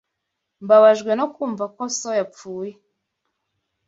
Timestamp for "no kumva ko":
1.19-1.83